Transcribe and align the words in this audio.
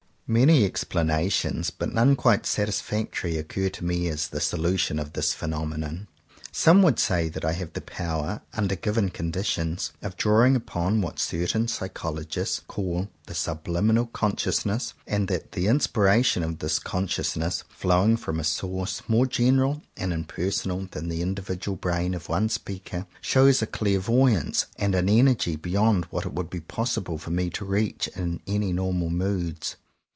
Many 0.33 0.63
explanations, 0.63 1.71
but 1.71 1.91
none 1.93 2.15
quite 2.15 2.45
satis 2.45 2.79
factory, 2.79 3.35
occur 3.37 3.67
to 3.71 3.83
me 3.83 4.07
as 4.07 4.29
the 4.29 4.39
solution 4.39 4.97
of 4.97 5.11
this 5.11 5.33
phenomenon. 5.33 6.07
Some 6.53 6.81
would 6.83 6.99
say 6.99 7.27
that 7.27 7.43
I 7.43 7.51
have 7.51 7.73
the 7.73 7.81
power, 7.81 8.41
under 8.53 8.77
given 8.77 9.09
conditions, 9.09 9.91
of 10.01 10.15
drawing 10.15 10.55
upon 10.55 11.01
what 11.01 11.19
certain 11.19 11.67
psychologists 11.67 12.61
call 12.65 13.09
the 13.27 13.35
subliminal 13.35 14.05
consciousness 14.05 14.93
and 15.05 15.27
that 15.27 15.51
the 15.51 15.67
inspiration 15.67 16.43
of 16.43 16.59
this 16.59 16.79
consciousness, 16.79 17.65
flowing 17.67 18.15
from 18.15 18.39
a 18.39 18.45
source 18.45 19.01
more 19.09 19.25
general 19.25 19.81
and 19.97 20.13
impersonal 20.13 20.87
than 20.91 21.09
the 21.09 21.21
individual 21.21 21.75
brain 21.75 22.13
of 22.13 22.29
one 22.29 22.47
speaker, 22.47 22.99
136 23.21 23.27
JOHN 23.27 23.39
COWPER 23.41 23.47
POWYS 23.49 23.57
shows 23.59 23.61
a 23.61 23.67
clairvoyance 24.45 24.65
and 24.77 24.95
an 24.95 25.09
energy 25.09 25.57
beyond 25.57 26.05
what 26.05 26.25
it 26.25 26.31
would 26.33 26.49
be 26.49 26.61
possible 26.61 27.17
for 27.17 27.31
me 27.31 27.49
to 27.49 27.65
reach 27.65 28.07
in 28.15 28.39
any 28.47 28.71
normal 28.71 29.09
moods. 29.09 29.75